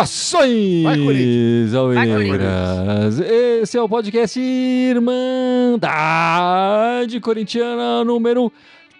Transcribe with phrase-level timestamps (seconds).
[0.00, 3.20] Saudações, Alvinegras!
[3.20, 5.90] Esse é o podcast Irmandade
[7.20, 8.50] Corintiana número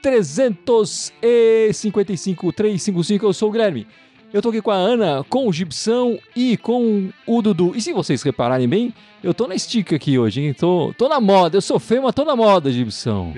[0.02, 3.26] 355 355.
[3.26, 3.86] Eu sou o Guilherme.
[4.32, 7.72] Eu tô aqui com a Ana, com o Gibson e com o Dudu.
[7.74, 10.54] E se vocês repararem bem, eu tô na estica aqui hoje, hein?
[10.54, 11.56] Tô, tô na moda.
[11.56, 13.34] Eu sou feio, mas tô na moda, Gibson.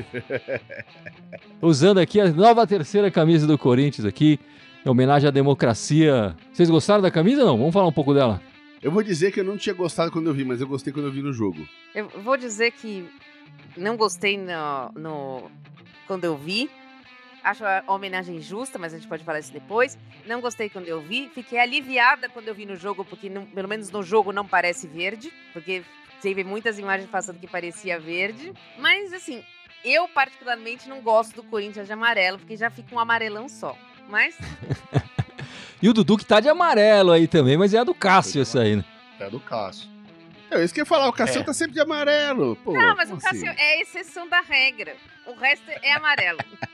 [1.62, 4.39] Usando aqui a nova terceira camisa do Corinthians aqui,
[4.84, 6.37] em homenagem à democracia.
[6.53, 7.56] Vocês gostaram da camisa ou não?
[7.59, 8.41] Vamos falar um pouco dela.
[8.83, 11.06] Eu vou dizer que eu não tinha gostado quando eu vi, mas eu gostei quando
[11.06, 11.67] eu vi no jogo.
[11.95, 13.09] Eu vou dizer que
[13.79, 15.51] não gostei no, no-
[16.06, 16.69] quando eu vi.
[17.45, 19.99] Acho a homenagem justa, mas a gente pode falar isso depois.
[20.27, 21.29] Não gostei quando eu vi.
[21.35, 24.87] Fiquei aliviada quando eu vi no jogo, porque não- pelo menos no jogo não parece
[24.87, 25.33] verde.
[25.53, 25.83] Porque
[26.21, 28.53] teve muitas imagens passando que parecia verde.
[28.79, 29.43] Mas assim,
[29.84, 33.77] eu particularmente não gosto do Corinthians de amarelo, porque já fica um amarelão só.
[34.09, 34.37] Mas
[35.83, 38.61] E o Dudu que tá de amarelo aí também, mas é a do Cássio essa
[38.61, 38.84] aí, né?
[39.19, 39.91] É do Cássio.
[40.49, 41.47] É isso que eu ia falar, o Cassiano É.
[41.47, 42.55] tá sempre de amarelo.
[42.56, 43.61] Pô, não, mas o Cássio assim?
[43.61, 44.95] é a exceção da regra.
[45.27, 46.39] O resto é amarelo.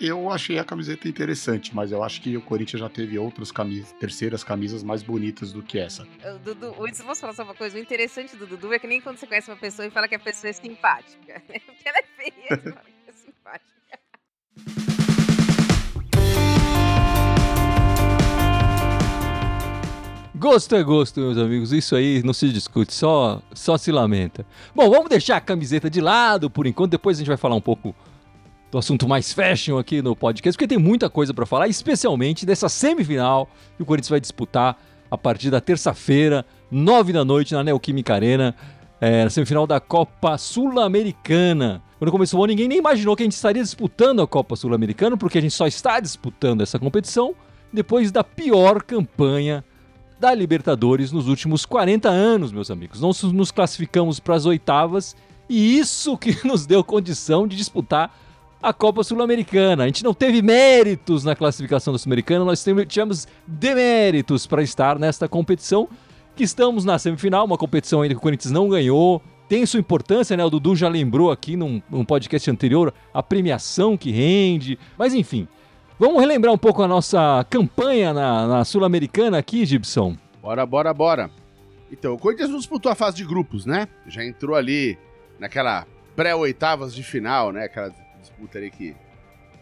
[0.00, 3.92] Eu achei a camiseta interessante, mas eu acho que o Corinthians já teve outras camisas,
[3.92, 6.02] terceiras camisas mais bonitas do que essa.
[6.02, 8.86] O Dudu, se eu posso falar só uma coisa, o interessante do Dudu é que
[8.86, 11.42] nem quando você conhece uma pessoa e fala que a pessoa é simpática.
[11.46, 13.74] Porque ela é feia, você fala que é simpática.
[20.34, 21.72] Gosto é gosto, meus amigos.
[21.72, 24.44] Isso aí não se discute, só, só se lamenta.
[24.74, 26.90] Bom, vamos deixar a camiseta de lado por enquanto.
[26.90, 27.94] Depois a gente vai falar um pouco
[28.70, 32.68] do assunto mais fashion aqui no podcast, porque tem muita coisa pra falar, especialmente dessa
[32.68, 34.76] semifinal que o Corinthians vai disputar
[35.10, 38.54] a partir da terça-feira, nove da noite, na Neoquímica Arena,
[39.00, 41.82] é, na semifinal da Copa Sul-Americana.
[41.98, 45.16] Quando começou o ano, ninguém nem imaginou que a gente estaria disputando a Copa Sul-Americana,
[45.16, 47.34] porque a gente só está disputando essa competição
[47.72, 49.64] depois da pior campanha
[50.18, 53.00] da Libertadores nos últimos 40 anos, meus amigos.
[53.00, 55.16] Nós nos classificamos para as oitavas
[55.48, 58.16] e isso que nos deu condição de disputar
[58.64, 59.84] a Copa Sul-Americana.
[59.84, 65.28] A gente não teve méritos na classificação da Sul-Americana, nós tivemos deméritos para estar nesta
[65.28, 65.86] competição,
[66.34, 69.22] que estamos na semifinal, uma competição ainda que o Corinthians não ganhou.
[69.46, 70.42] Tem sua importância, né?
[70.42, 74.78] O Dudu já lembrou aqui num, num podcast anterior a premiação que rende.
[74.98, 75.46] Mas enfim,
[75.98, 80.16] vamos relembrar um pouco a nossa campanha na, na Sul-Americana aqui, Gibson.
[80.40, 81.30] Bora, bora, bora.
[81.92, 83.86] Então, o Corinthians não disputou a fase de grupos, né?
[84.06, 84.98] Já entrou ali
[85.38, 85.86] naquela
[86.16, 87.64] pré-oitavas de final, né?
[87.64, 87.92] Aquela
[88.28, 88.94] disputa ali que.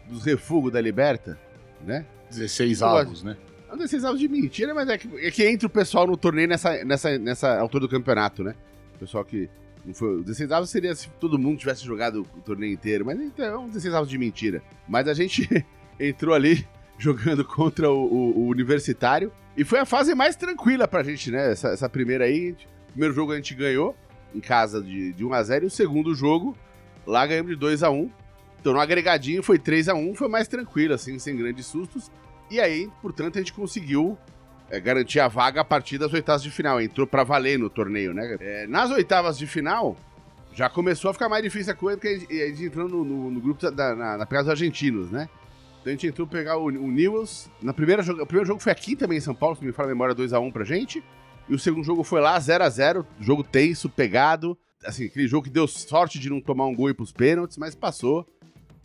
[0.07, 1.39] dos refugos da Liberta,
[1.85, 2.05] né?
[2.29, 3.37] 16 Eu avos, né?
[3.69, 6.47] Não 16 avos de mentira, mas é que, é que entra o pessoal no torneio
[6.47, 8.55] nessa, nessa, nessa altura do campeonato, né?
[8.95, 9.49] O pessoal que.
[9.85, 13.45] Não foi, 16 avos seria se todo mundo tivesse jogado o torneio inteiro, mas então
[13.45, 14.61] é um 16 avos de mentira.
[14.87, 15.47] Mas a gente
[15.99, 16.65] entrou ali
[16.97, 21.51] jogando contra o, o- o Universitário e foi a fase mais tranquila pra gente, né?
[21.51, 22.49] Essa, essa primeira aí.
[22.49, 23.93] gente- primeiro jogo a gente ganhou
[24.33, 26.55] em casa de, de 1x0 e o segundo jogo
[27.05, 28.09] lá ganhamos de 2x1.
[28.63, 32.09] Então no agregadinho foi 3x1, foi mais tranquilo, assim, sem grandes sustos.
[32.49, 34.17] E aí, portanto, a gente conseguiu
[34.71, 36.79] é, garantir a vaga a partir das oitavas de final.
[36.79, 38.37] Entrou pra valer no torneio, né?
[38.39, 39.97] É, nas oitavas de final,
[40.53, 43.03] já começou a ficar mais difícil a coisa, porque a gente, a gente entrou no,
[43.03, 45.27] no- no grupo da, na, na pegada dos argentinos, né?
[45.81, 47.49] Então a gente entrou pegar o, o Newells.
[47.61, 49.91] Na primeira o primeiro jogo foi aqui também em São Paulo, se me fala a
[49.93, 51.03] memória, 2x1 pra gente.
[51.49, 54.57] E o segundo jogo foi lá, 0x0, jogo tenso, pegado.
[54.85, 57.73] Assim, aquele jogo que deu sorte de não tomar um gol e pros pênaltis, mas
[57.75, 58.25] passou.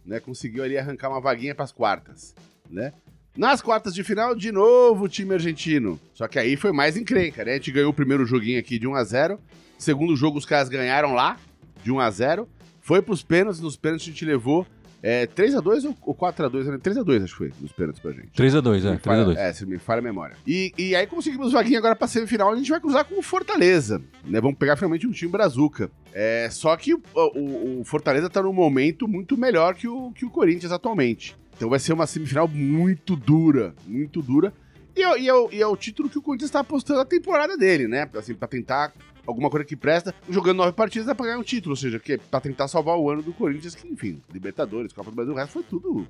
[0.08, 0.18] Né?
[0.18, 2.34] Conseguiu ali arrancar uma vaguinha pras quartas,
[2.70, 2.94] né?
[3.36, 6.00] Nas quartas de final, de novo o time argentino.
[6.14, 7.52] Só que aí foi mais encrenca, né?
[7.52, 9.38] A gente ganhou o primeiro joguinho aqui de 1x0.
[9.78, 11.38] Segundo jogo, os caras ganharam lá,
[11.84, 12.48] de 1x0.
[12.80, 14.66] Foi pros pênaltis, nos pênaltis a gente levou
[15.02, 16.78] é, 3x2 ou- ou 4x2?
[16.80, 18.28] 3x2 acho que foi, nos pênaltis pra gente.
[18.34, 19.36] 3x2, Se é, me falha- 3x2.
[19.38, 20.36] É, se me falha a memória.
[20.46, 24.02] E, e aí conseguimos vaguinha agora pra semifinal, a gente vai cruzar com o Fortaleza,
[24.24, 24.40] né?
[24.40, 25.90] Vamos pegar finalmente um time brazuca.
[26.12, 30.24] É, só que o, o- o Fortaleza tá num momento muito melhor que o, que
[30.24, 31.36] o Corinthians atualmente.
[31.56, 34.52] Então vai ser uma semifinal muito dura, muito dura.
[34.96, 37.04] E é, e é o- e é o título que o Corinthians tá apostando a
[37.04, 38.08] temporada dele, né?
[38.16, 38.92] Assim, pra tentar
[39.28, 40.14] alguma coisa que presta.
[40.28, 42.96] Jogando nove partidas dá pra ganhar um título, ou seja, que é pra tentar salvar
[42.96, 46.06] o ano do Corinthians, que, enfim, Libertadores, Copa do Brasil, o resto foi tudo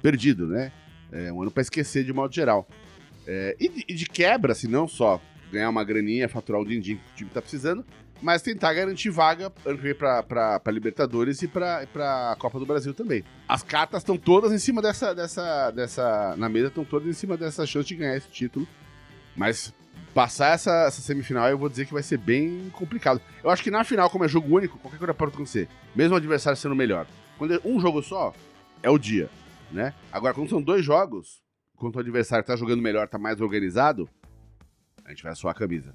[0.00, 0.72] perdido, né?
[1.10, 2.66] É um ano pra esquecer de modo geral.
[3.26, 5.20] É, e, de, e de quebra, se não só
[5.50, 7.84] ganhar uma graninha, faturar o din-din que o time tá precisando,
[8.22, 13.24] mas tentar garantir vaga ano que vem pra Libertadores e pra Copa do Brasil também.
[13.48, 16.36] As cartas estão todas em cima dessa, dessa, dessa.
[16.36, 18.66] Na mesa estão todas em cima dessa chance de ganhar esse título.
[19.36, 19.72] Mas
[20.14, 23.20] passar essa, essa semifinal, eu vou dizer que vai ser bem complicado.
[23.42, 25.68] Eu acho que na final, como é jogo único, qualquer coisa pode acontecer.
[25.94, 27.06] Mesmo o adversário sendo melhor.
[27.38, 28.32] Quando é um jogo só,
[28.82, 29.28] é o dia,
[29.70, 29.94] né?
[30.12, 31.42] Agora, quando são dois jogos,
[31.76, 34.08] quando o adversário tá jogando melhor, tá mais organizado,
[35.04, 35.94] a gente vai suar a camisa.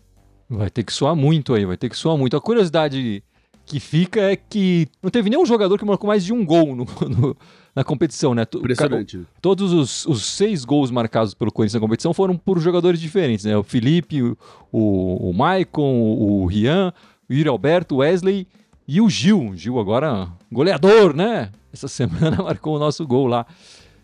[0.50, 2.36] Vai ter que suar muito aí, vai ter que suar muito.
[2.36, 3.24] A curiosidade
[3.66, 6.86] que fica é que não teve nenhum jogador que marcou mais de um gol no,
[7.10, 7.38] no,
[7.77, 8.41] na competição, né?
[8.41, 9.24] Impressionante.
[9.39, 13.56] Todos os, os, seis gols marcados pelo Corinthians na competição foram por jogadores diferentes, né?
[13.56, 14.35] O Felipe, o,
[14.71, 16.91] o, o Maicon, o Rian,
[17.29, 18.47] o Yuri Alberto, o Wesley
[18.88, 19.56] e o Gil.
[19.56, 21.51] Gil agora goleador, né?
[21.71, 23.45] Essa semana marcou o nosso gol lá.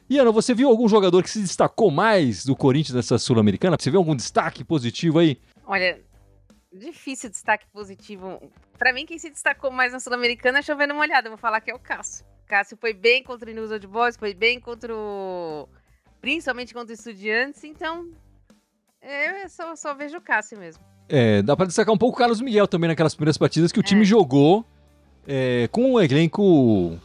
[0.07, 3.75] E Ana, você viu algum jogador que se destacou mais do Corinthians nessa Sul-Americana?
[3.79, 5.39] Você viu algum destaque positivo aí?
[5.65, 5.99] Olha,
[6.71, 8.39] difícil destaque positivo.
[8.77, 11.25] Para mim, quem se destacou mais na Sul-Americana é chovendo uma olhada.
[11.25, 12.23] Eu vou falar que é o Cássio.
[12.47, 15.67] Cássio foi bem contra o News Old Boys, foi bem contra o.
[16.21, 18.07] Principalmente contra o Estudiantes, então.
[19.01, 20.83] Eu só, só vejo o Cássio mesmo.
[21.09, 23.83] É, dá pra destacar um pouco o Carlos Miguel também naquelas primeiras partidas que o
[23.83, 24.05] time é.
[24.05, 24.65] jogou
[25.27, 26.97] é, com um elenco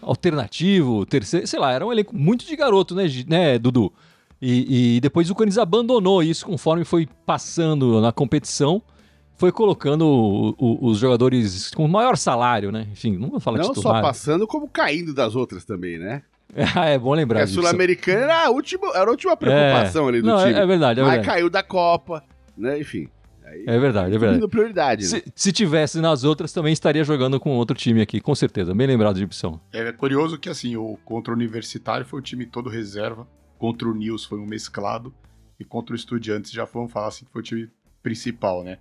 [0.00, 3.92] alternativo, terceiro, sei lá, era um elenco muito de garoto, né, né Dudu?
[4.40, 8.82] E, e depois o Corinthians abandonou isso conforme foi passando na competição
[9.42, 12.86] foi colocando o, o, os jogadores com maior salário, né?
[12.92, 13.96] Enfim, não vou falar Não titular.
[13.96, 16.22] só passando, como caindo das outras também, né?
[16.76, 17.40] Ah, é bom lembrar.
[17.40, 20.08] Porque a Sul-Americana era, a última, era a última preocupação é.
[20.10, 20.52] ali do não, time.
[20.52, 21.28] É, é verdade, é Mas verdade.
[21.28, 22.22] caiu da Copa,
[22.56, 22.78] né?
[22.78, 23.08] Enfim.
[23.44, 24.46] Aí, é verdade, é verdade.
[24.48, 25.06] prioridade.
[25.06, 25.22] Se, né?
[25.34, 28.72] se, tivesse nas outras, também estaria jogando com outro time aqui, com certeza.
[28.72, 29.60] Bem lembrado de opção.
[29.72, 33.26] É curioso que, assim, o contra o Universitário foi o time todo reserva,
[33.58, 35.12] contra o Nils foi um mesclado,
[35.58, 37.68] e contra o Estudiantes já vamos falar assim que foi o time
[38.04, 38.78] principal, né?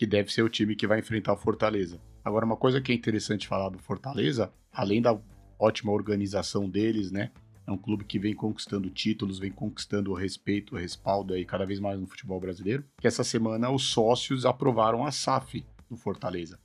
[0.00, 2.00] Que deve ser o time que vai enfrentar o Fortaleza.
[2.24, 5.20] Agora, uma coisa que é interessante falar do Fortaleza, além da
[5.58, 7.30] ótima organização deles, né?
[7.66, 11.66] É um clube que vem conquistando títulos, vem conquistando o respeito, o respaldo aí cada
[11.66, 12.82] vez mais no futebol brasileiro.
[12.98, 16.58] Que essa semana os sócios aprovaram a SAF no Fortaleza.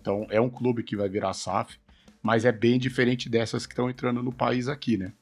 [0.00, 1.78] Então é um clube que vai virar SAF,
[2.20, 5.12] mas é bem diferente dessas que estão entrando no país aqui, né?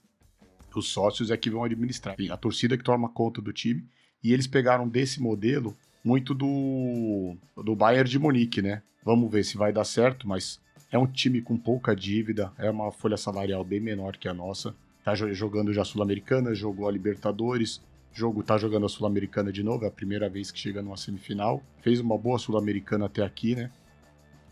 [0.75, 2.17] Os sócios é que vão administrar.
[2.31, 3.87] A torcida que toma conta do time.
[4.25, 8.83] E eles pegaram desse modelo muito do, do Bayern de Munique, né?
[9.05, 10.61] Vamos ver se vai dar certo, mas
[10.91, 14.75] é um time com pouca dívida, é uma folha salarial bem menor que a nossa.
[15.05, 17.81] Tá jogando já Sul-Americana, jogou a Libertadores,
[18.13, 21.63] jogo tá jogando a Sul-Americana de novo, é a primeira vez que chega numa semifinal.
[21.81, 23.71] Fez uma boa Sul-Americana até aqui, né?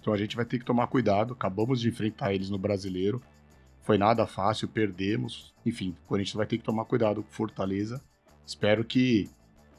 [0.00, 1.32] Então a gente vai ter que tomar cuidado.
[1.32, 3.20] Acabamos de enfrentar eles no Brasileiro.
[3.82, 5.52] Foi nada fácil, perdemos.
[5.64, 8.00] Enfim, o Corinthians vai ter que tomar cuidado com Fortaleza.
[8.46, 9.28] Espero que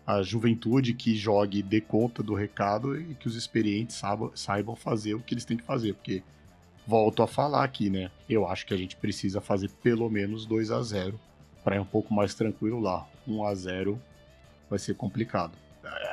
[0.07, 5.15] a juventude que jogue dê conta do recado e que os experientes saibam, saibam fazer
[5.15, 6.23] o que eles têm que fazer, porque
[6.87, 8.09] volto a falar aqui, né?
[8.29, 11.19] Eu acho que a gente precisa fazer pelo menos 2 a 0
[11.61, 13.05] para ir um pouco mais tranquilo lá.
[13.27, 14.01] 1 a 0
[14.69, 15.51] vai ser complicado.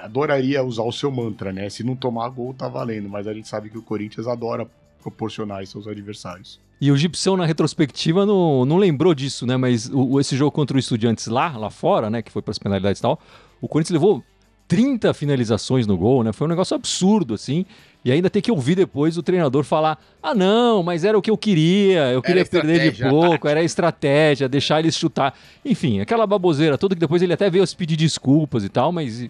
[0.03, 1.71] Adoraria usar o seu mantra, né?
[1.71, 4.69] Se não tomar gol, tá valendo, mas a gente sabe que o Corinthians adora
[5.01, 6.61] proporcionar isso aos adversários.
[6.81, 9.57] E o Gipsão, na retrospectiva, não, não lembrou disso, né?
[9.57, 12.21] Mas o, esse jogo contra o Estudiantes lá, lá fora, né?
[12.21, 13.21] Que foi para as penalidades e tal,
[13.65, 14.23] o Corinthians levou
[14.69, 16.35] 30 finalizações no gol, né?
[16.35, 17.65] Foi um negócio absurdo, assim.
[18.05, 21.31] E ainda tem que ouvir depois o treinador falar: ah, não, mas era o que
[21.31, 25.35] eu queria, eu queria perder de pouco, era a estratégia, deixar eles chutar.
[25.65, 29.27] Enfim, aquela baboseira toda que depois ele até veio se pedir desculpas e tal, mas.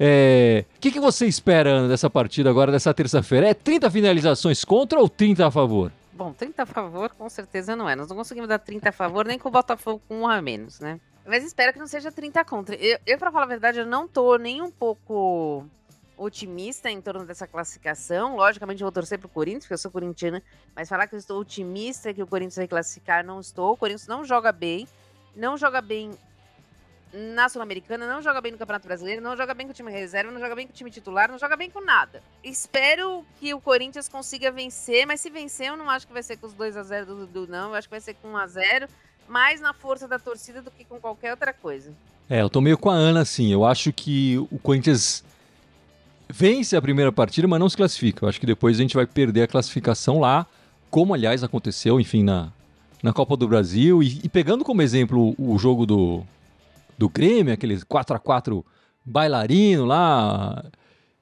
[0.00, 0.64] É...
[0.76, 3.48] O que, que você espera Ana, dessa partida agora, dessa terça-feira?
[3.48, 5.92] É 30 finalizações contra ou 30 a favor?
[6.14, 7.94] Bom, 30 a favor com certeza não é.
[7.94, 10.80] Nós não conseguimos dar 30 a favor nem com o Botafogo com um a menos,
[10.80, 10.98] né?
[11.28, 12.74] Mas espero que não seja 30 contra.
[12.76, 15.66] Eu, eu para falar a verdade, eu não tô nem um pouco
[16.16, 18.34] otimista em torno dessa classificação.
[18.34, 20.42] Logicamente, eu vou torcer pro Corinthians, porque eu sou corintiana.
[20.74, 23.74] Mas falar que eu estou otimista que o Corinthians vai classificar, não estou.
[23.74, 24.88] O Corinthians não joga bem.
[25.36, 26.12] Não joga bem
[27.12, 30.32] na Sul-Americana, não joga bem no Campeonato Brasileiro, não joga bem com o time reserva,
[30.32, 32.22] não joga bem com o time titular, não joga bem com nada.
[32.42, 36.36] Espero que o Corinthians consiga vencer, mas se vencer, eu não acho que vai ser
[36.36, 37.70] com os 2 a 0 do Dudu, não.
[37.70, 38.88] Eu acho que vai ser com 1 a 0
[39.28, 41.92] mais na força da torcida do que com qualquer outra coisa.
[42.28, 43.52] É, eu tô meio com a Ana, assim.
[43.52, 45.24] Eu acho que o Corinthians
[46.28, 48.24] vence a primeira partida, mas não se classifica.
[48.24, 50.46] Eu acho que depois a gente vai perder a classificação lá,
[50.90, 52.52] como aliás aconteceu, enfim, na,
[53.02, 54.02] na Copa do Brasil.
[54.02, 56.22] E, e pegando como exemplo o jogo do,
[56.96, 58.64] do Grêmio, aquele 4 a 4
[59.04, 60.64] bailarino lá,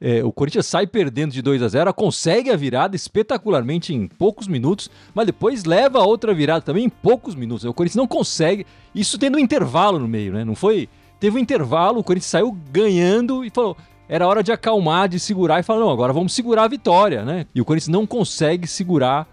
[0.09, 4.47] é, o Corinthians sai perdendo de 2 a 0 consegue a virada espetacularmente em poucos
[4.47, 7.65] minutos, mas depois leva outra virada também em poucos minutos.
[7.65, 10.45] O Corinthians não consegue, isso tendo um intervalo no meio, né?
[10.45, 10.89] Não foi.
[11.19, 13.77] Teve um intervalo, o Corinthians saiu ganhando e falou.
[14.09, 17.45] Era hora de acalmar, de segurar e falar: não, agora vamos segurar a vitória, né?
[17.53, 19.27] E o Corinthians não consegue segurar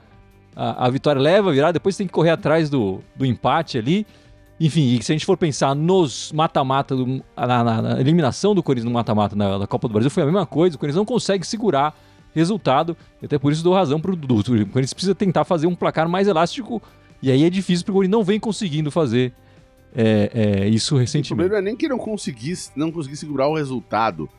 [0.55, 4.07] a, a vitória, leva a virada, depois tem que correr atrás do, do empate ali.
[4.65, 6.95] Enfim, e se a gente for pensar nos mata-mata,
[7.35, 10.25] na, na- na eliminação do Corinthians no mata-mata na, na Copa do Brasil, foi a
[10.25, 10.75] mesma coisa.
[10.75, 11.93] O Corinthians não consegue segurar
[12.33, 12.95] resultado.
[13.21, 14.35] E até por isso dou razão pro Dudu.
[14.39, 16.81] O Corinthians precisa tentar fazer um placar mais elástico.
[17.21, 19.33] E aí é difícil porque o Corinthians não vem conseguindo fazer
[19.95, 20.31] é,
[20.63, 21.27] é, isso O recentemente.
[21.29, 24.29] problema não é nem que não conseguisse, não conseguir segurar o resultado,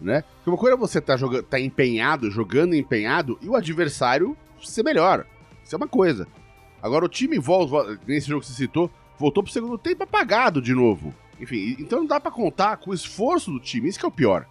[0.00, 0.22] né?
[0.36, 4.82] Porque uma coisa é você tá, jogando, tá empenhado, jogando empenhado, e o adversário ser
[4.82, 5.26] melhor.
[5.64, 6.26] Isso é uma coisa.
[6.82, 10.74] Agora o time volta, nesse jogo que você citou, voltou pro segundo tempo apagado de
[10.74, 11.14] novo.
[11.40, 14.12] Enfim, então não dá pra contar com o esforço do time, isso que é o
[14.12, 14.46] pior,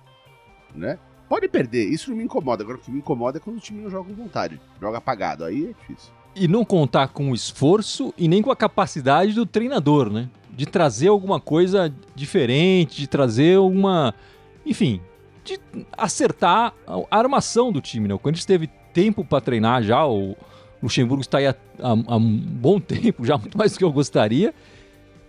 [0.76, 1.00] né?
[1.30, 2.64] Pode perder, isso não me incomoda.
[2.64, 5.46] Agora o que me incomoda é quando o time não joga com vontade, joga apagado,
[5.46, 6.12] aí é difícil.
[6.36, 10.30] E não contar com o esforço e nem com a capacidade do treinador, né?
[10.52, 14.14] De trazer alguma coisa diferente, de trazer alguma.
[14.66, 15.02] Enfim,
[15.44, 15.60] de
[15.98, 18.14] acertar a armação do time, né?
[18.14, 20.36] O Corinthians teve tempo para treinar já, o
[20.84, 23.92] Luxemburgo está aí há, há- há um bom tempo, já muito mais do que eu
[23.92, 24.54] gostaria.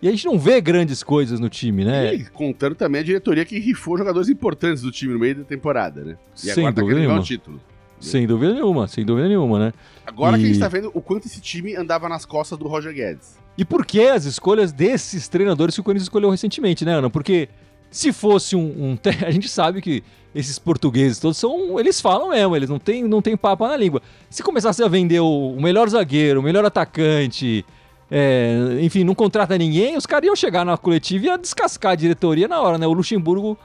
[0.03, 2.15] E a gente não vê grandes coisas no time, né?
[2.15, 6.05] E contando também a diretoria que rifou jogadores importantes do time no meio da temporada,
[6.05, 6.17] né?
[6.37, 7.23] E Sem agora tá dúvida querendo ganhar o nenhuma.
[7.27, 7.61] título.
[8.01, 9.73] Sem dúvida nenhuma, sem dúvida nenhuma, né?
[10.05, 12.69] Agora que a E- gente tá vendo o quanto esse time andava nas costas do
[12.69, 13.39] Roger Guedes.
[13.57, 17.09] E por que as escolhas desses treinadores que o Corinthians escolheu recentemente, né, Ana?
[17.09, 17.49] Porque
[17.95, 18.65] se fosse um.
[18.65, 20.03] um a gente sabe que
[20.35, 21.79] esses portugueses todos são.
[21.79, 24.03] Eles falam mesmo, eles não têm não tem papo na língua.
[24.29, 27.65] Se começasse a vender o, o melhor zagueiro, o melhor atacante,
[28.11, 31.95] é, enfim, não contrata ninguém, os caras iam chegar na coletiva e ia descascar a
[31.95, 32.87] diretoria na hora, né?
[32.87, 33.57] O Luxemburgo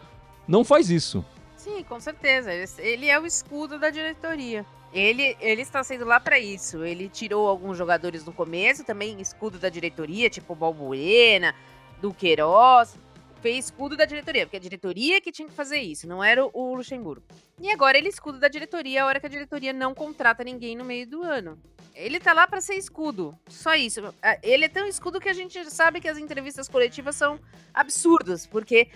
[0.47, 1.25] não faz isso.
[1.57, 2.51] Sim, com certeza.
[2.77, 4.63] Ele- é o escudo da diretoria.
[4.93, 6.83] Ele, ele está sendo lá para isso.
[6.85, 11.53] Ele tirou alguns jogadores no começo, também escudo da diretoria, tipo Balbuena,
[11.99, 12.95] do Queiroz.
[13.41, 16.75] Fez escudo da diretoria, porque a diretoria que tinha que fazer isso, não era o-
[16.75, 17.23] Luxemburgo.
[17.61, 20.83] E agora ele escudo da diretoria a hora que a diretoria não contrata ninguém no
[20.83, 21.57] meio do ano.
[21.95, 24.13] Ele tá lá para ser escudo, só isso.
[24.21, 27.39] Ah, Ele é tão escudo que a gente sabe que as entrevistas coletivas são
[27.73, 28.89] absurdas, porque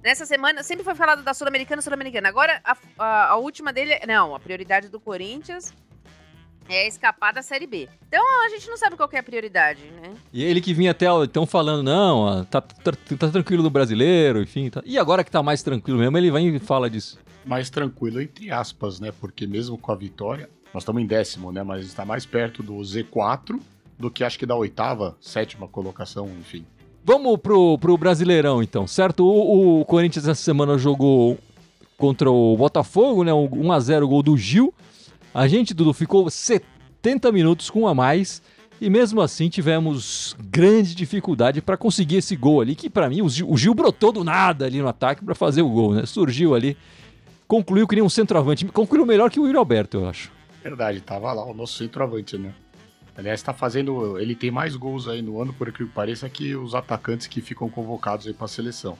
[0.00, 2.28] Nessa semana, sempre foi falado da Sul-Americana, Sul-Americana.
[2.28, 3.98] Agora, a, a- a última dele.
[4.06, 5.74] Não, a prioridade do Corinthians
[6.68, 7.88] é escapar da Série B.
[8.08, 10.12] Então, a gente não sabe qual que é a prioridade, né?
[10.32, 14.42] E ele que vinha até então falando, não, ó, tá, tá, tá tranquilo do brasileiro,
[14.42, 14.68] enfim.
[14.70, 17.18] tá- E agora que tá mais tranquilo mesmo, ele vem e fala disso.
[17.44, 19.12] mais tranquilo, entre aspas, né?
[19.20, 21.62] Porque mesmo com a vitória, nós estamos em décimo, né?
[21.62, 23.58] Mas está mais perto do Z4
[23.98, 26.64] do que acho que da oitava, sétima colocação, enfim.
[27.04, 29.24] Vamos pro, pro Brasileirão, então, certo?
[29.24, 31.38] O, o Corinthians essa semana jogou
[31.96, 33.32] contra o Botafogo, né?
[33.32, 34.72] Um 1x0 gol do Gil.
[35.34, 38.42] A gente, Dudu, ficou 70 minutos com um a mais.
[38.80, 43.28] E mesmo assim tivemos grande dificuldade para conseguir esse gol ali, que para mim o
[43.28, 46.06] Gil, o Gil brotou do nada ali no ataque para fazer o gol, né?
[46.06, 46.76] Surgiu ali,
[47.48, 50.30] concluiu que nem um centroavante, concluiu melhor que o Yuri Alberto, eu acho.
[50.62, 52.54] Verdade, tava lá o nosso centroavante, né?
[53.16, 54.16] Aliás, tá fazendo.
[54.16, 57.40] Ele tem mais gols aí no ano, por aquilo que pareça, que os atacantes que
[57.40, 58.96] ficam convocados aí pra seleção.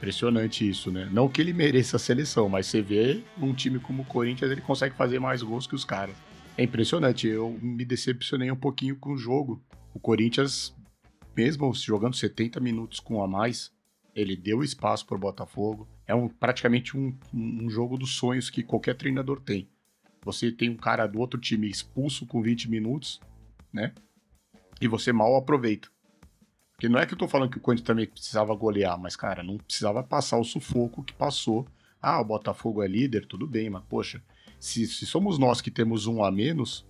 [0.00, 1.10] Impressionante isso, né?
[1.12, 4.62] Não que ele mereça a seleção, mas você vê um time como o Corinthians, ele
[4.62, 6.16] consegue fazer mais gols que os caras.
[6.56, 7.28] É impressionante.
[7.28, 9.62] Eu me decepcionei um pouquinho com o jogo.
[9.92, 10.74] O Corinthians,
[11.36, 13.70] mesmo jogando 70 minutos com um a mais,
[14.14, 15.86] ele deu espaço pro Botafogo.
[16.06, 19.68] É um, praticamente um, um jogo dos sonhos que qualquer treinador tem.
[20.24, 23.20] Você tem um cara do outro time expulso com 20 minutos,
[23.70, 23.92] né?
[24.80, 25.88] E você mal aproveita.
[26.80, 29.42] Porque não é que eu tô falando que o Corinthians também precisava golear, mas, cara,
[29.42, 31.68] não precisava passar o sufoco que passou.
[32.00, 34.22] Ah, o Botafogo é líder, tudo bem, mas, poxa,
[34.58, 36.86] se, se somos nós que temos um a menos,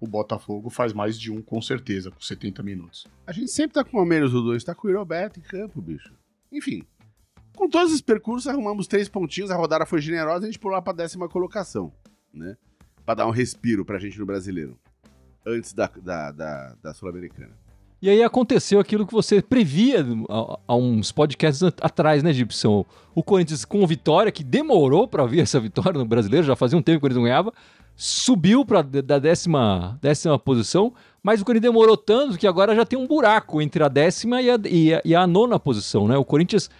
[0.00, 3.06] o Botafogo faz mais de um com certeza, com 70 minutos.
[3.24, 5.42] A gente sempre tá com um a menos o dois, tá com o Roberto em
[5.44, 6.12] campo, bicho.
[6.50, 6.82] Enfim,
[7.54, 10.82] com todos os percursos, arrumamos três pontinhos, a rodada foi generosa a gente pulou lá
[10.82, 11.92] pra décima colocação,
[12.34, 12.56] né?
[13.06, 14.76] Pra dar um respiro pra gente no brasileiro.
[15.46, 17.67] Antes da, da, da, da Sul-Americana.
[18.00, 20.06] E aí aconteceu aquilo que você previa
[20.68, 22.84] há, uns podcasts at- atrás, né, Gibson?
[23.12, 26.82] O Corinthians com vitória, que demorou para vir essa vitória no brasileiro, já fazia um
[26.82, 27.52] tempo que o Corinthians não ganhava,
[27.96, 32.96] subiu para da décima, décima posição, mas o Corinthians demorou tanto que agora já tem
[32.96, 36.16] um buraco entre a décima e a, e a, e a nona posição, né?
[36.16, 36.70] O Corinthians,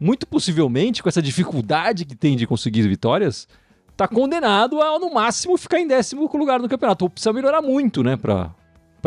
[0.00, 3.46] muito possivelmente, com essa dificuldade que tem de conseguir vitórias,
[3.94, 7.04] tá condenado a, no máximo, ficar em décimo lugar no campeonato.
[7.04, 8.54] Ou precisa melhorar muito, né, pra,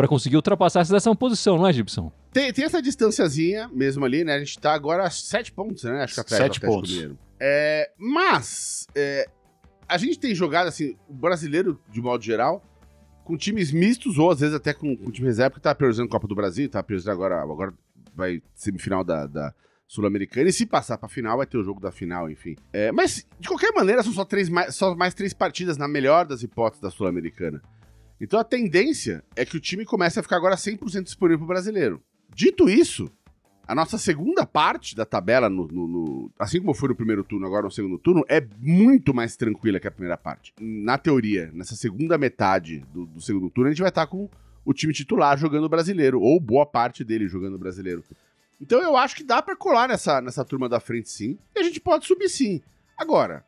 [0.00, 2.10] pra conseguir ultrapassar essa décima posição, não é, Gibson?
[2.32, 4.34] Tem, tem essa distanciazinha mesmo ali, né?
[4.34, 6.02] A gente tá agora a sete pontos, né?
[6.02, 6.90] Acho que atrás Sete pontos.
[6.90, 7.18] Mineiro.
[7.38, 9.28] É, mas, é,
[9.86, 12.64] a gente tem jogado, assim, o brasileiro, de modo geral,
[13.24, 16.10] com times mistos, ou às vezes até com, com time reserva, que tá priorizando a
[16.10, 17.74] Copa do Brasil, tá priorizando agora, agora
[18.14, 19.52] vai semifinal da, da
[19.86, 22.56] Sul-Americana, e se passar pra final, vai ter o jogo da final, enfim.
[22.72, 26.24] É, mas, de qualquer maneira, são só, três mais, só mais três partidas, na melhor
[26.24, 27.60] das hipóteses, da Sul-Americana.
[28.20, 32.02] Então a tendência é que o time comece a ficar agora 100% disponível pro brasileiro.
[32.34, 33.10] Dito isso,
[33.66, 37.46] a nossa segunda parte da tabela, no, no- no- assim como foi no primeiro turno,
[37.46, 40.52] agora no segundo turno, é muito mais tranquila que a primeira parte.
[40.60, 44.28] Na teoria, nessa segunda metade do, do segundo turno, a gente vai estar com
[44.64, 48.04] o time titular jogando brasileiro, ou boa parte dele jogando brasileiro.
[48.60, 51.62] Então eu acho que dá pra colar nessa, nessa turma da frente sim, e a
[51.62, 52.60] gente pode subir sim.
[52.98, 53.42] Agora,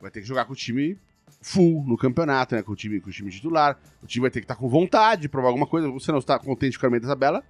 [0.00, 0.98] vai ter que jogar com o time
[1.46, 2.62] full no campeonato, né?
[2.62, 3.78] Com o time, com o time titular.
[4.02, 5.90] O time vai ter que estar com vontade de provar alguma coisa.
[5.90, 7.44] Você não está contente com a meio da tabela,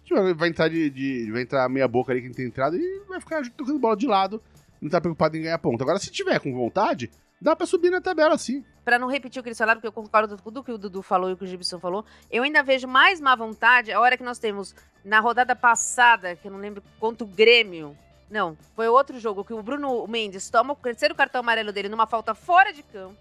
[0.00, 3.00] o time vai- entrar de, de- vai entrar meia boca ali quem tem entrado e
[3.08, 4.42] vai ficar tocando bola de lado.
[4.80, 5.80] Não tá preocupado em ganhar ponto.
[5.82, 7.08] Agora, se tiver com vontade,
[7.40, 8.64] dá pra subir na tabela sim.
[8.84, 11.02] Pra não repetir o que eles falaram, porque eu concordo com tudo que o Dudu
[11.02, 14.16] falou e o que o Gibson falou, eu ainda vejo mais má vontade a hora
[14.16, 14.74] que nós temos
[15.04, 17.96] na rodada passada, que eu não lembro quanto o Grêmio.
[18.32, 22.06] Não, foi outro jogo que o Bruno Mendes toma o terceiro cartão amarelo dele numa
[22.06, 23.14] falta fora de campo.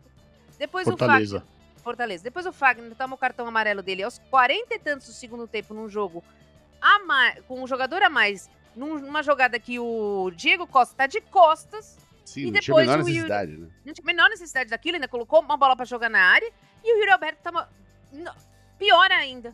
[0.58, 1.38] Depois Fortaleza.
[1.38, 1.54] o Fagner.
[1.84, 2.24] Fortaleza.
[2.24, 5.74] Depois o Fagner toma o cartão amarelo dele aos 40 e tantos do segundo tempo
[5.74, 6.24] num jogo
[6.82, 11.08] a mais, com um jogador a mais, num- numa jogada que o Diego Costa tá
[11.08, 11.98] de costas.
[12.24, 13.68] Sim, E não tinha a depois menor o Yuri- necessidade, né?
[13.84, 16.50] Não tinha a menor necessidade daquilo, ainda colocou uma bola pra jogar na área.
[16.84, 17.68] E o Yuri Alberto tava.
[18.14, 18.34] não,
[18.80, 19.54] pior ainda.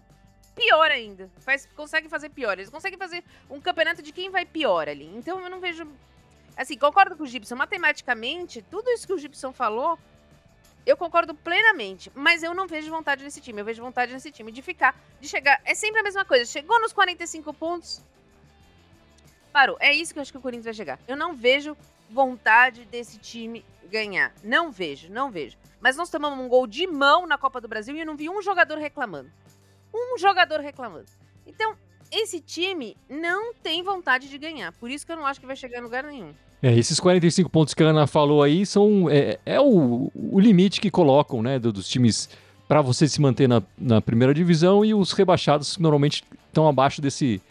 [0.58, 1.30] Pior ainda.
[1.38, 2.58] Faz, consegue fazer pior.
[2.58, 5.06] Eles conseguem fazer um campeonato de quem vai pior ali.
[5.16, 5.88] Então eu não vejo.
[6.58, 7.56] Assim, concordo com o Gibson.
[7.56, 10.00] Matematicamente, tudo isso que o Gibson falou,
[10.84, 12.12] eu concordo plenamente.
[12.16, 13.62] Mas eu não vejo vontade nesse time.
[13.62, 15.62] Eu vejo vontade nesse time de ficar, de chegar.
[15.64, 16.44] É sempre a mesma coisa.
[16.44, 18.02] Chegou nos 45 pontos.
[19.54, 19.78] Parou.
[19.80, 21.00] É isso que eu acho que o Corinthians vai chegar.
[21.08, 21.78] Eu não vejo
[22.10, 24.34] vontade desse time ganhar.
[24.44, 25.56] Não vejo, não vejo.
[25.80, 28.28] Mas nós tomamos um gol de mão na Copa do Brasil e eu não vi
[28.28, 29.32] um jogador reclamando.
[29.94, 31.06] Um jogador reclamando.
[31.46, 31.74] Então,
[32.12, 34.72] esse time não tem vontade de ganhar.
[34.74, 36.32] Por isso que eu não acho que vai chegar em lugar nenhum.
[36.62, 40.82] É, esses 45 pontos que a Ana falou aí são é, é o, o limite
[40.82, 42.29] que colocam, né, do- dos times
[42.67, 47.41] para você se manter na, na primeira divisão e os rebaixados normalmente estão abaixo desse,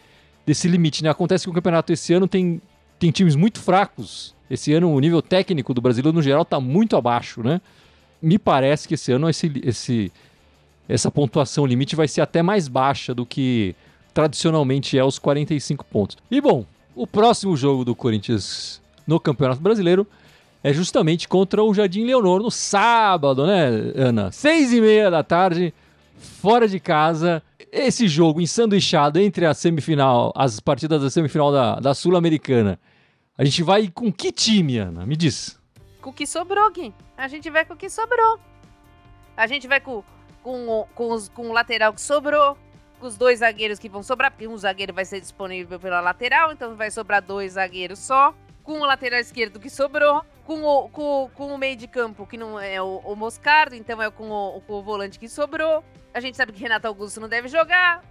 [0.44, 1.08] desse limite, né?
[1.08, 2.60] Acontece que o campeonato esse ano tem,
[2.98, 4.34] tem times muito fracos.
[4.50, 7.60] Esse ano o nível técnico do brasileiro no geral está muito abaixo, né?
[8.20, 10.12] Me parece que esse ano esse, esse,
[10.88, 13.74] essa pontuação limite vai ser até mais baixa do que
[14.14, 16.16] tradicionalmente é os 45 pontos.
[16.30, 20.06] E bom, o próximo jogo do Corinthians no Campeonato Brasileiro
[20.62, 24.32] é justamente contra o Jardim Leonor no sábado, né, Ana?
[24.32, 25.72] Seis e meia da tarde,
[26.16, 27.42] fora de casa.
[27.70, 32.80] Esse jogo ensanduichado entre a semifinal, as partidas da semifinal da, da Sul-Americana.
[33.36, 35.04] A gente vai com que time, Ana?
[35.04, 35.60] Me diz.
[36.00, 36.94] Com o que sobrou, Gui.
[37.16, 38.40] A gente vai com o que sobrou.
[39.36, 40.02] A gente vai com,
[40.46, 42.56] com, o- com, os, com o lateral que sobrou.
[43.00, 44.30] Com os dois zagueiros que vão sobrar.
[44.30, 46.52] Porque um zagueiro vai ser disponível pela lateral.
[46.52, 48.32] Então vai sobrar dois zagueiros só.
[48.62, 50.24] Com o lateral esquerdo que sobrou.
[50.44, 53.74] Com o, com, com o meio de campo que não é o, o Moscardo.
[53.74, 55.82] Então é com o, com o volante que sobrou.
[56.14, 58.04] A gente sabe que Renato Augusto não deve jogar.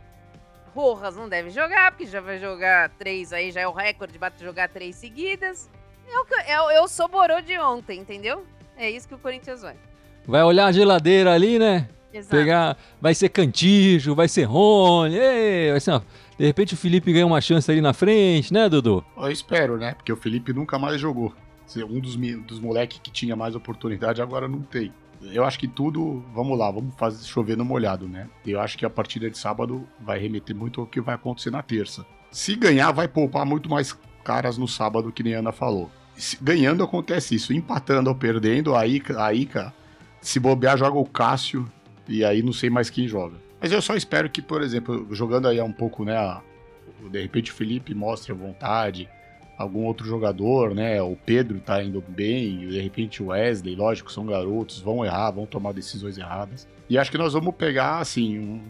[0.75, 4.43] Rojas não deve jogar, porque já vai jogar três aí, já é o recorde, bate
[4.43, 5.69] jogar três seguidas.
[6.05, 8.45] É o que é, é o soborô de ontem, entendeu?
[8.75, 9.77] É isso que o Corinthians vai.
[10.27, 11.87] Vai olhar a geladeira ali, né?
[12.17, 12.35] Exato.
[12.35, 12.77] Pegar.
[13.01, 15.15] Vai ser Cantijo, vai ser Rony.
[15.15, 16.03] ei, vai ser uma-
[16.37, 19.03] De repente o Felipe ganha uma chance ali na frente, né, Dudu?
[19.17, 19.93] Eu espero, né?
[19.93, 21.33] Porque o Felipe nunca mais jogou.
[21.65, 24.93] Se Um dos, dos moleques que tinha mais oportunidade agora não tem.
[25.31, 26.23] Eu acho que tudo.
[26.33, 28.27] Vamos lá, vamos fazer chover no molhado, né?
[28.45, 31.63] Eu acho que a partida de sábado vai remeter muito ao que vai acontecer na
[31.63, 32.05] terça.
[32.31, 35.89] Se ganhar, vai poupar muito mais caras no sábado, que nem a Ana falou.
[36.17, 37.53] Se- ganhando acontece isso.
[37.53, 39.73] Empatando ou perdendo, aí, aí, cara,
[40.21, 41.65] se bobear, joga o Cássio.
[42.07, 43.35] E aí não sei mais quem joga.
[43.61, 46.15] Mas eu só espero que, por exemplo, jogando aí um pouco, né?
[46.17, 46.41] a-
[47.11, 49.09] De repente o Felipe mostre a vontade
[49.57, 51.01] algum outro jogador, né?
[51.01, 55.45] O Pedro tá indo bem, de repente o Wesley, lógico, são garotos, vão errar, vão
[55.45, 56.67] tomar decisões erradas.
[56.89, 58.61] E acho que nós vamos pegar, assim, um,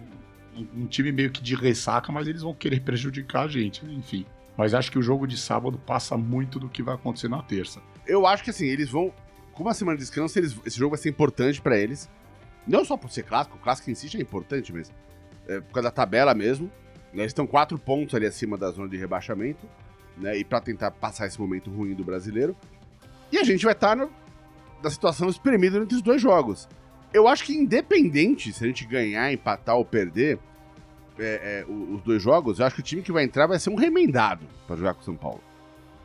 [0.83, 3.93] um- time meio que de ressaca, mas eles vão querer prejudicar a gente, né?
[3.93, 4.25] enfim.
[4.55, 7.81] Mas acho que o jogo de sábado passa muito do que vai acontecer na terça.
[8.07, 9.11] Eu acho que assim, eles vão.
[9.53, 12.09] Como a semana de descanso, eles, esse jogo vai ser importante pra eles.
[12.67, 14.91] Não só por ser clássico, o clássico em si já é importante, mas
[15.47, 16.65] é, por causa da tabela mesmo.
[17.13, 19.67] né, Eles estão quatro pontos ali acima da zona de rebaixamento,
[20.17, 20.37] né?
[20.37, 22.55] E pra tentar passar esse momento ruim do brasileiro.
[23.31, 24.09] E a gente vai estar no-
[24.83, 26.67] na situação espremida entre os dois jogos.
[27.13, 30.37] Eu acho que independente se a gente ganhar, empatar ou perder
[31.17, 33.69] é, é, os dois jogos, eu acho que o time que vai entrar vai ser
[33.69, 35.41] um remendado pra jogar com o São Paulo.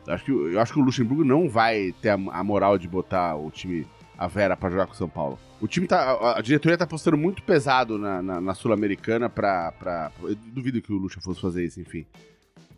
[0.07, 2.87] Eu acho que, eu acho que o Luxemburgo não vai ter a, a moral de
[2.87, 3.85] botar o time,
[4.23, 5.39] a Vera, pra jogar com o São Paulo.
[5.59, 6.35] O time tá.
[6.37, 10.11] A, diretoria tá apostando muito pesado na, na- na Sul-Americana pra, pra.
[10.21, 12.05] Eu duvido que o Luxa fosse fazer isso, enfim.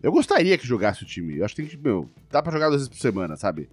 [0.02, 1.38] Eu gostaria que jogasse o time.
[1.38, 3.70] Eu acho que tem que, meu, dá pra jogar duas vezes por semana, sabe?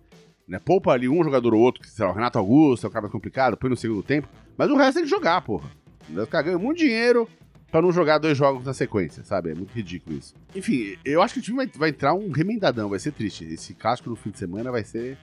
[0.49, 0.59] Né?
[0.59, 3.03] Poupa ali um jogador ou outro, que sei lá, o Renato Augusto, é o cara
[3.03, 4.29] mais complicado, põe no segundo tempo.
[4.57, 5.69] Mas o resto tem que jogar, porra.
[6.13, 7.29] Os caras ganham muito dinheiro,
[7.71, 9.51] pra não jogar dois jogos na sequência, sabe?
[9.51, 10.35] É muito ridículo isso.
[10.57, 13.45] Enfim, eu acho que o time vai, vai entrar um remendadão, vai ser triste.
[13.45, 15.17] Esse casco no fim de semana vai ser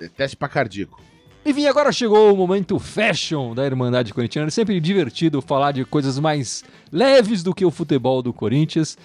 [0.00, 1.00] é, teste pra cardíaco.
[1.46, 4.48] Enfim, agora chegou o momento fashion da Irmandade Corintiana.
[4.48, 8.98] É sempre divertido falar de coisas mais leves do que o futebol do Corinthians.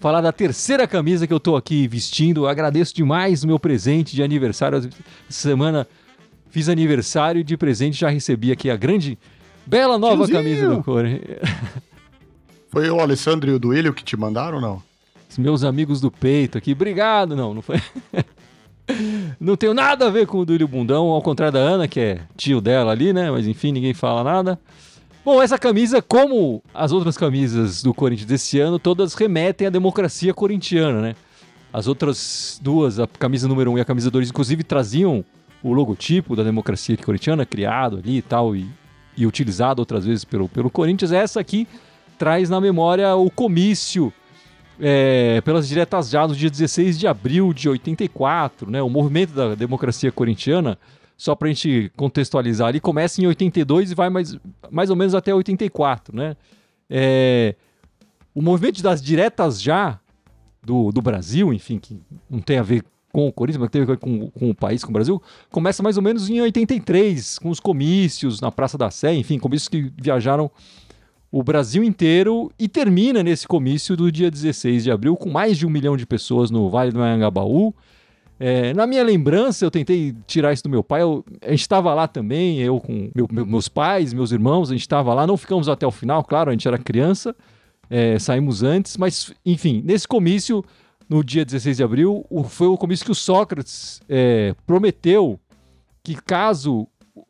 [0.00, 2.48] Falar da terceira camisa que eu tô aqui vestindo.
[2.48, 4.78] Agradeço demais o meu presente de aniversário.
[4.78, 4.90] Essa
[5.28, 5.86] semana
[6.50, 9.16] fiz aniversário e de presente já recebi aqui a grande,
[9.64, 10.38] bela nova Tiozinho!
[10.38, 11.48] camisa do Corinthians.
[12.70, 14.82] Foi o Alessandro e o Duílio que te mandaram ou não?
[15.30, 16.72] Os meus amigos do peito aqui.
[16.72, 17.36] Obrigado.
[17.36, 17.80] Não, não foi.
[19.44, 22.20] Não tenho nada a ver com o Duílio Bundão, ao contrário da Ana, que é
[22.34, 23.30] tio dela ali, né?
[23.30, 24.58] Mas enfim, ninguém fala nada.
[25.22, 30.32] Bom, essa camisa, como as outras camisas do Corinthians desse ano, todas remetem à democracia
[30.32, 31.14] corintiana, né?
[31.70, 35.22] As outras duas, a camisa número 1 um e a camisa 2, inclusive, traziam
[35.62, 38.66] o logotipo da democracia corintiana, criado ali e tal, e,
[39.14, 41.12] e utilizado outras vezes pelo, pelo Corinthians.
[41.12, 41.68] Essa aqui
[42.18, 44.10] traz na memória o comício
[44.80, 48.82] é, pelas diretas já no dia 16 de abril de 84, né?
[48.82, 50.78] O movimento da democracia corintiana,
[51.16, 54.36] só pra gente contextualizar ali, começa em 82 e vai mais,
[54.70, 56.36] mais ou menos até 84, né?
[56.90, 57.54] É,
[58.34, 59.98] o movimento das diretas já
[60.62, 63.84] do, do Brasil, enfim, que não tem a ver com o Corinthians, mas tem a
[63.84, 67.48] ver com, com o país, com o Brasil, começa mais ou menos em 83, com
[67.48, 70.50] os comícios na Praça da Sé, enfim, comícios que viajaram
[71.36, 75.66] o Brasil inteiro e termina nesse comício do dia 16 de abril com mais de
[75.66, 77.74] um milhão de pessoas no Vale do Anhangabaú.
[78.38, 81.02] É, na minha lembrança, eu tentei tirar isso do meu pai.
[81.02, 84.74] eu- a gente estava lá também, eu com meu- meu- meus pais, meus irmãos, a
[84.74, 85.26] gente estava lá.
[85.26, 87.34] Não ficamos até o final, claro, a gente era criança,
[87.90, 90.64] é, saímos antes, mas enfim, nesse comício,
[91.08, 95.38] no dia 16 de abril, o- foi o comício que o Sócrates é, prometeu
[96.04, 96.86] que caso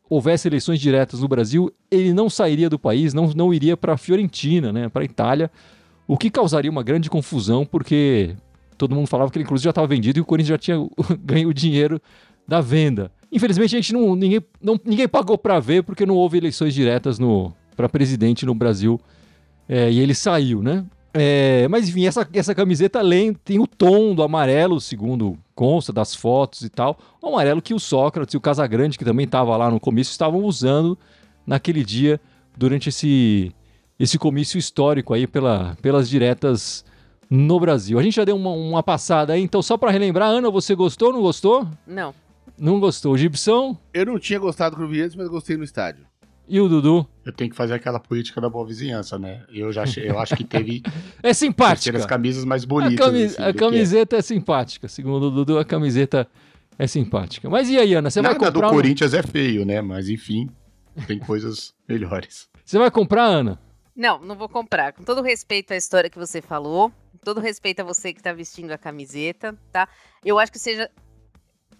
[0.09, 3.97] houvesse eleições diretas no Brasil, ele não sairia do país, não, não iria para a
[3.97, 5.51] Fiorentina, né, para a Itália,
[6.07, 8.35] o que causaria uma grande confusão, porque
[8.77, 10.77] todo mundo falava que ele inclusive já estava vendido e o Corinthians já tinha
[11.23, 11.99] ganho o dinheiro
[12.47, 13.11] da venda.
[13.31, 17.17] Infelizmente a gente não ninguém, não, ninguém pagou para ver porque não houve eleições diretas
[17.75, 18.99] para presidente no Brasil
[19.67, 20.85] é, e ele saiu, né?
[21.17, 26.13] É, mas enfim, essa, essa camiseta além tem o tom do amarelo, segundo consta das
[26.13, 26.99] fotos e tal.
[27.21, 30.43] O amarelo que o Sócrates e o Casagrande, que também estava lá no comício, estavam
[30.43, 30.97] usando
[31.47, 32.19] naquele dia
[32.57, 33.53] durante esse,
[33.97, 36.83] esse comício histórico aí pela, pelas diretas
[37.29, 37.97] no Brasil.
[37.97, 41.13] A gente já deu uma, uma passada aí, então só para relembrar, Ana, você gostou,
[41.13, 41.65] não gostou?
[41.87, 42.13] Não.
[42.57, 43.17] Não gostou.
[43.17, 46.05] Gibson Eu não tinha gostado vi antes, mas gostei no estádio.
[46.47, 47.07] E o Dudu?
[47.25, 49.43] Eu tenho que fazer aquela política da boa vizinhança, né?
[49.49, 50.81] Eu já achei- eu acho que teve
[51.23, 51.91] É simpática.
[51.91, 53.05] terceiras camisas mais A, bonitas.
[53.05, 54.87] cami- assim, a do que- camiseta é simpática.
[54.87, 56.27] Segundo o Dudu, a camiseta
[56.77, 57.49] é simpática.
[57.49, 58.09] Mas e aí, Ana?
[58.09, 58.67] Você vai Nada do comprar?
[58.67, 58.73] não?
[58.75, 59.81] Corinthians é feio, né?
[59.81, 60.49] Mas enfim,
[61.07, 62.47] tem coisas melhores.
[62.63, 63.59] Você vai comprar, Ana?
[63.95, 64.91] Não, não vou comprar.
[64.93, 68.33] Com todo respeito à história que você falou, com todo respeito a você que tá
[68.33, 69.87] vestindo a camiseta, tá?
[70.23, 70.89] Eu acho que seja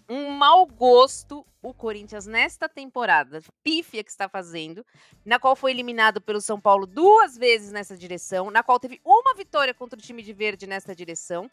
[0.08, 4.86] um mau gosto o Corinthians nesta temporada pífia que está fazendo,
[5.24, 9.34] na qual foi eliminado pelo São Paulo duas vezes nessa direção, na qual teve uma
[9.34, 11.50] vitória contra o time de verde nesta direção,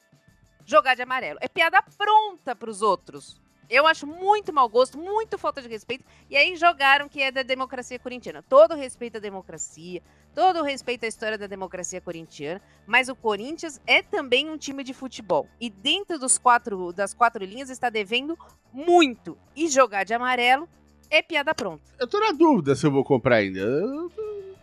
[0.66, 1.39] jogar de amarelo.
[1.42, 3.42] É piada pronta para os outros.
[3.73, 6.05] Eu acho muito mau gosto, muito falta de respeito.
[6.29, 8.43] E aí jogaram que é da democracia corintiana.
[8.47, 9.99] Todo respeito à democracia,
[10.36, 14.93] todo respeito à história da democracia corintiana, mas o Corinthians é também um time de
[14.93, 15.47] futebol.
[15.59, 18.38] E dentro dos quatro, das quatro linhas está devendo
[18.71, 19.36] muito.
[19.55, 20.69] E jogar de amarelo
[21.09, 21.81] é piada pronta.
[21.99, 23.59] Eu tô na dúvida se eu vou comprar ainda.
[23.59, 24.55] Eu tô-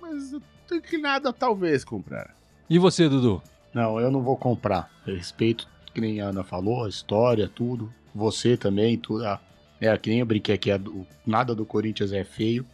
[0.00, 2.34] Mas eu tô inclinado a talvez comprar.
[2.70, 3.42] E você, Dudu?
[3.74, 4.90] Não, eu não vou comprar.
[5.06, 7.92] Eu respeito, que nem a Ana falou, a história, tudo.
[8.14, 9.24] Você também, tudo.
[9.24, 9.40] Ah,
[9.80, 10.80] é, que nem eu brinquei aqui, a
[11.26, 12.66] nada do Corinthians é feio.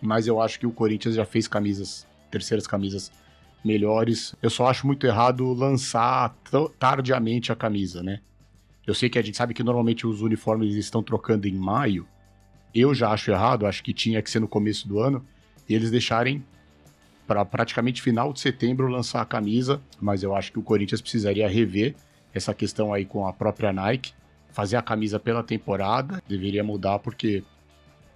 [0.00, 3.10] Mas eu acho que o Corinthians já fez camisas, terceiras camisas
[3.64, 4.34] melhores.
[4.40, 6.36] Eu só acho muito errado lançar
[6.78, 8.20] tardiamente a camisa, né?
[8.86, 12.06] Eu sei que a gente sabe que normalmente os uniformes estão trocando em maio.
[12.74, 15.26] Eu já acho errado, acho que tinha que ser no começo do ano.
[15.68, 16.42] E eles deixarem
[17.26, 21.46] para praticamente final de setembro lançar a camisa, mas eu acho que o Corinthians precisaria
[21.46, 21.94] rever
[22.32, 24.14] essa questão aí com a própria Nike,
[24.50, 27.42] fazer a camisa pela temporada, deveria mudar porque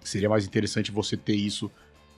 [0.02, 1.70] seria mais interessante você ter isso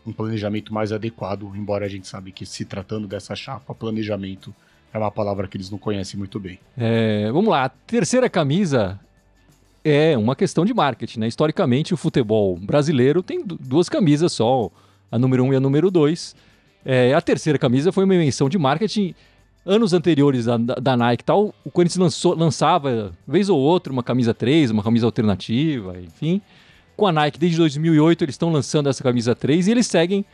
[0.07, 4.55] um planejamento mais adequado, embora a gente sabe que se tratando dessa chapa, planejamento
[4.92, 6.59] é uma palavra que eles não conhecem muito bem.
[6.77, 7.64] É, vamos lá.
[7.64, 9.00] A terceira camisa
[9.83, 11.29] é uma questão de marketing, né?
[11.29, 14.70] Historicamente, o futebol brasileiro tem du- duas camisas só,
[15.11, 16.37] a número um e a número dois.
[16.85, 19.14] É, a terceira camisa foi uma invenção de marketing.
[19.66, 24.03] Anos anteriores da, da, Nike e tal, o Corinthians lançou- lançava, vez ou outra, uma
[24.03, 26.42] camisa 3, uma camisa alternativa, enfim.
[26.96, 30.24] Com a Nike, desde 2008, eles estão lançando essa camisa 3 e eles seguem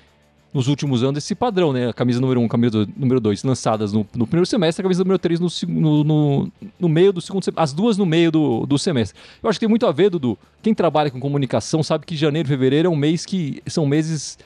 [0.52, 1.88] nos últimos anos esse padrão, né?
[1.88, 5.04] A camisa número 1, um, camisa número 2 lançadas no, no, primeiro semestre, a camisa
[5.04, 7.62] número 3 no, no, no, no, meio do segundo semestre.
[7.62, 9.18] As duas no meio do, do semestre.
[9.40, 10.36] Eu acho que tem muito a ver, Dudu.
[10.60, 14.38] Quem trabalha com comunicação sabe que janeiro e fevereiro é um mês que são meses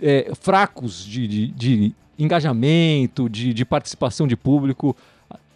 [0.00, 4.96] é, fracos de, de, de engajamento, de, de participação de público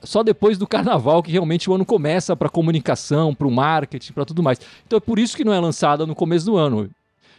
[0.03, 4.25] só depois do carnaval que realmente o ano começa para comunicação, para o marketing, para
[4.25, 4.61] tudo mais.
[4.87, 6.91] Então é por isso que não é lançada no começo do ano.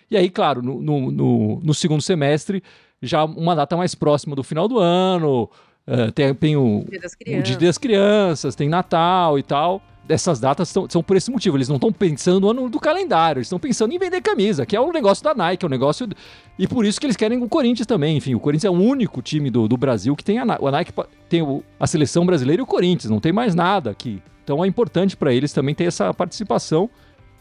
[0.09, 2.61] E aí, claro, no, no, no, no segundo semestre,
[3.01, 5.49] já uma data mais próxima do final do ano,
[5.87, 9.81] uh, tem, tem o, Dia o Dia das Crianças, tem Natal e tal.
[10.09, 11.57] Essas datas são, são por esse motivo.
[11.57, 14.75] Eles não estão pensando no ano do calendário, eles estão pensando em vender camisa, que
[14.75, 16.07] é o negócio da Nike, é o negócio.
[16.57, 18.17] E por isso que eles querem o Corinthians também.
[18.17, 20.91] Enfim, o Corinthians é o único time do, do Brasil que tem a, a Nike,
[21.29, 24.21] tem o, a seleção brasileira e o Corinthians, não tem mais nada aqui.
[24.43, 26.89] Então é importante para eles também ter essa participação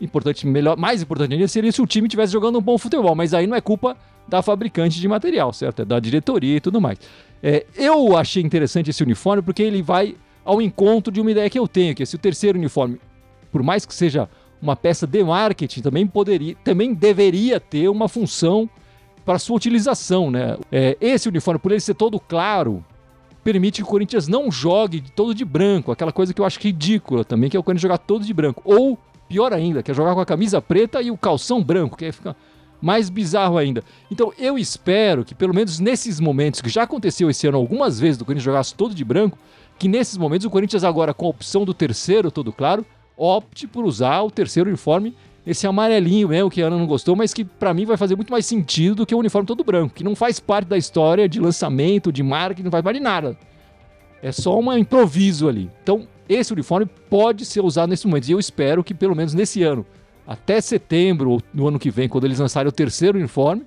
[0.01, 3.35] importante, melhor, mais importante ainda seria se o time estivesse jogando um bom futebol, mas
[3.35, 3.97] aí não é culpa
[4.27, 5.83] da fabricante de material, certo?
[5.83, 6.99] É da diretoria e tudo mais.
[7.43, 10.15] É, eu achei interessante esse uniforme porque ele vai
[10.51, 13.01] ao encontro de uma ideia que eu tenho, que se o terceiro uniforme,
[13.53, 14.29] por mais que seja
[14.61, 18.69] uma peça de marketing, também poderia, também deveria ter uma função
[19.25, 20.57] para sua utilização, né?
[20.73, 22.85] É, esse uniforme, por ele ser todo claro,
[23.45, 27.25] permite que o Corinthians não jogue todo de branco, aquela coisa que eu acho ridícula
[27.25, 28.61] também, que é o Corinthians jogar todo de branco.
[28.65, 32.07] Ou pior ainda, que é jogar com a camisa preta e o calção branco, que
[32.07, 32.35] aí fica
[32.83, 33.85] mais bizarro ainda.
[34.11, 38.19] Então eu espero que, pelo menos nesses momentos, que já aconteceu esse ano algumas vezes,
[38.19, 39.39] do Corinthians jogasse todo de branco,
[39.81, 42.85] que nesses momentos o Corinthians agora, com a opção do terceiro, todo claro,
[43.17, 45.17] opte por usar o terceiro uniforme,
[45.47, 48.31] esse amarelinho mesmo, que a Ana não gostou, mas que para mim vai fazer muito
[48.31, 51.41] mais sentido do que o uniforme todo branco, que não faz parte da história de
[51.41, 53.39] lançamento, de marketing, não faz parte de nada.
[54.23, 55.71] É só um improviso ali.
[55.83, 58.29] Então, esse uniforme pode ser usado nesse momento.
[58.29, 59.87] E eu espero que, pelo menos nesse ano,
[60.27, 63.63] até setembro ou no ano que vem, quando eles lançarem o terceiro uniforme,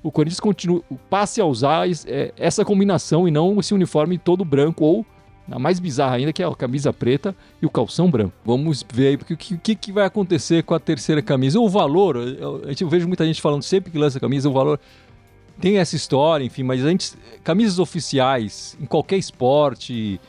[0.00, 4.84] o Corinthians continue, passe a usar é, essa combinação e não esse uniforme todo branco
[4.84, 5.04] ou
[5.50, 8.32] a mais bizarra ainda, que é a camisa preta e o calção branco.
[8.44, 11.60] Vamos ver aí o que, que, que, vai acontecer com a terceira camisa.
[11.60, 14.80] O valor, eu, eu, eu vejo muita gente falando sempre que lança camisa, o valor
[15.60, 20.20] tem essa história, enfim, mas antes, camisas oficiais em qualquer esporte,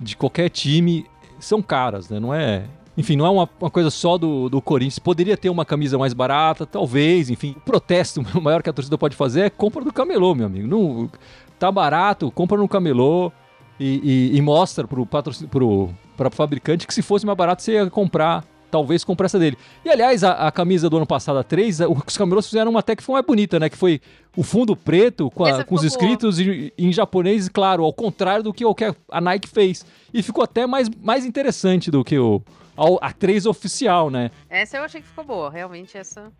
[0.00, 1.04] de qualquer time,
[1.38, 2.18] são caras, né?
[2.18, 2.64] Não é.
[2.96, 4.98] Enfim, não é uma, uma coisa só do, do Corinthians.
[4.98, 7.54] Poderia ter uma camisa mais barata, talvez, enfim.
[7.56, 10.66] O protesto maior que a torcida pode fazer é compra do camelô, meu amigo.
[10.66, 11.10] Não,
[11.58, 13.32] tá barato, compra no camelô
[13.80, 15.46] e, e, e mostra pro, patrocin...
[15.46, 19.58] pro, pro fabricante que se fosse mais barato você ia comprar talvez compre essa dele.
[19.84, 22.94] E aliás, a, a, camisa do ano passado, a 3, os camelôs fizeram uma até
[22.94, 23.68] que foi mais bonita, né?
[23.68, 24.00] Que foi
[24.36, 28.54] o fundo preto com, a, com os escritos em, em, japonês, claro, ao contrário do
[28.54, 29.84] que, o que a Nike fez.
[30.14, 32.40] E ficou até mais, mais interessante do que o,
[32.76, 34.30] a, a 3 oficial, né?
[34.48, 36.30] Essa eu achei que ficou boa, realmente essa.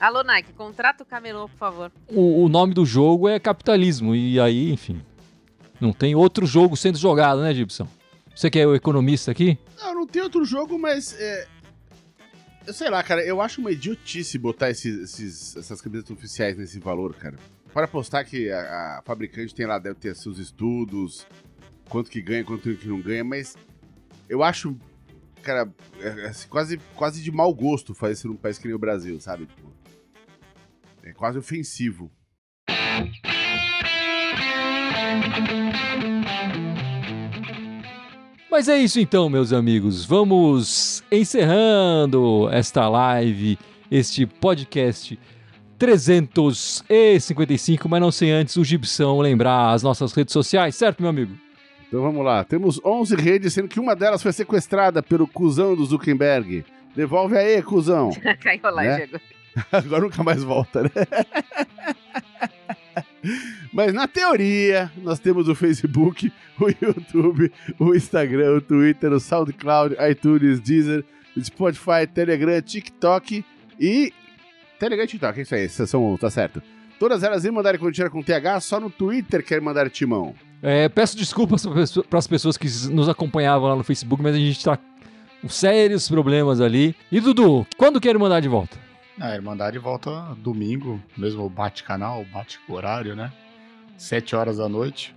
[0.00, 1.92] Alô, Nike, contrata o camelô, por favor.
[2.08, 5.02] O, o nome do jogo é capitalismo, e aí, enfim.
[5.80, 7.88] Não tem outro jogo sendo jogado, né, Gibson?
[8.34, 9.58] Você que é o economista aqui?
[9.78, 11.14] Não, não tem outro jogo, mas.
[11.18, 11.46] É...
[12.66, 16.78] Eu sei lá, cara, eu acho uma idiotice botar esses, esses, essas camisetas oficiais nesse
[16.78, 17.36] valor, cara.
[17.72, 21.26] Para apostar que a, a, fabricante tem lá, deve ter seus estudos,
[21.88, 23.56] quanto que ganha, quanto que não ganha, mas
[24.28, 24.76] eu acho,
[25.42, 28.74] cara, é, é, assim, quase, quase de mau gosto fazer isso num país que nem
[28.74, 29.46] o Brasil, sabe?
[29.46, 29.72] Tipo,
[31.02, 32.10] é quase ofensivo.
[38.50, 40.04] Mas é isso então, meus amigos.
[40.04, 43.56] Vamos encerrando esta live,
[43.88, 45.16] este podcast
[45.78, 51.32] 355, mas não sem antes o Gibson lembrar as nossas redes sociais, certo, meu amigo?
[51.86, 52.42] Então vamos lá.
[52.42, 56.64] Temos 11 redes, sendo que uma delas foi sequestrada pelo cuzão do Zuckerberg.
[56.94, 58.10] Devolve aí, cuzão.
[58.42, 58.96] Caiu lá, né?
[58.96, 59.20] Diego.
[59.72, 60.90] Agora nunca mais volta, né?
[63.72, 69.96] Mas na teoria, nós temos o Facebook, o YouTube, o Instagram, o Twitter, o SoundCloud,
[70.10, 71.04] iTunes, Deezer,
[71.42, 73.44] Spotify, Telegram, TikTok
[73.78, 74.12] e.
[74.78, 76.62] Telegram e TikTok, é isso aí, são, tá certo.
[76.98, 80.34] Todas elas em mandar Corintiana com TH, só no Twitter quer mandar timão.
[80.62, 81.64] É, peço desculpas
[82.08, 84.78] para as pessoas que nos acompanhavam lá no Facebook, mas a gente está
[85.40, 86.94] com sérios problemas ali.
[87.10, 88.89] E Dudu, quando quer mandar de volta?
[89.20, 93.30] A Irmandade volta domingo, mesmo bate-canal, bate-horário, né?
[93.98, 95.14] Sete horas da noite.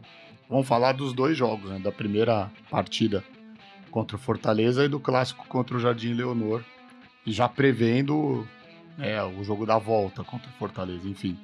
[0.50, 1.80] Vamos falar dos dois jogos, né?
[1.80, 3.24] Da primeira partida
[3.90, 6.62] contra o Fortaleza e do clássico contra o Jardim Leonor.
[7.26, 8.46] E já prevendo
[9.00, 11.40] é, o jogo da volta contra o Fortaleza, enfim.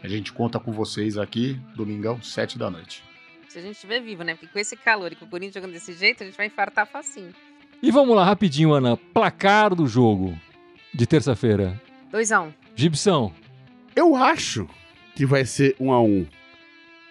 [0.00, 3.02] A gente conta com vocês aqui, domingão, sete da noite.
[3.48, 4.34] Se a gente estiver vivo, né?
[4.34, 6.86] Porque com esse calor e com o Corinthians jogando desse jeito, a gente vai infartar
[6.86, 7.34] facinho.
[7.82, 8.96] E vamos lá, rapidinho, Ana.
[8.96, 10.38] Placar do jogo
[10.92, 11.80] de terça-feira.
[12.12, 12.48] 2x1.
[12.48, 12.52] Um.
[12.74, 13.32] Gibson.
[13.94, 14.68] Eu acho
[15.14, 16.26] que vai ser 1 a 1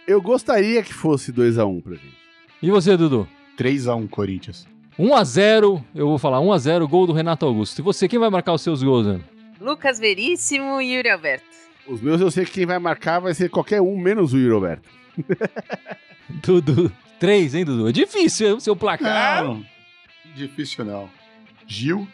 [0.07, 2.17] Eu gostaria que fosse 2 a 1 pra gente.
[2.61, 3.27] E você, Dudu?
[3.57, 4.67] 3x1 Corinthians.
[4.97, 7.79] 1x0, eu vou falar 1x0, gol do Renato Augusto.
[7.79, 9.23] E você, quem vai marcar os seus gols, Ana?
[9.61, 11.45] Lucas Veríssimo e Yuri Alberto.
[11.87, 14.53] Os meus eu sei que quem vai marcar vai ser qualquer um, menos o Yuri
[14.53, 14.89] Roberto.
[16.43, 16.91] Dudu.
[17.19, 17.89] 3, hein, Dudu?
[17.89, 19.43] É difícil hein, o seu placar.
[19.43, 19.65] Não,
[20.35, 21.09] difícil não.
[21.67, 22.07] Gil,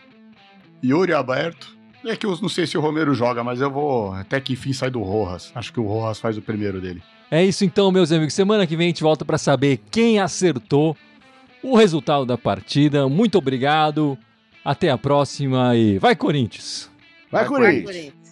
[0.85, 1.75] Yuri Alberto.
[2.05, 4.71] É que eu não sei se o Romero joga, mas eu vou até que enfim
[4.71, 5.51] sair do Rojas.
[5.55, 7.01] Acho que o Rojas faz o primeiro dele.
[7.31, 8.33] É isso então, meus amigos.
[8.35, 10.95] Semana que vem a gente volta para saber quem acertou
[11.63, 13.09] o resultado da partida.
[13.09, 14.15] Muito obrigado.
[14.63, 16.91] Até a próxima e vai Corinthians.
[17.31, 17.85] Vai, Vai, Corinthians!
[17.85, 18.25] Corinthians.